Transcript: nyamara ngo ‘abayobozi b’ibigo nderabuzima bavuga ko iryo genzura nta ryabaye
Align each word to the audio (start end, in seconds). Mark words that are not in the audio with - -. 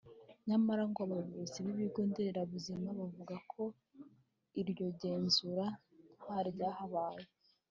nyamara 0.47 0.83
ngo 0.89 0.99
‘abayobozi 1.05 1.57
b’ibigo 1.65 1.99
nderabuzima 2.09 2.87
bavuga 2.99 3.35
ko 3.51 3.63
iryo 4.61 4.87
genzura 5.01 5.65
nta 6.21 6.37
ryabaye 6.49 7.25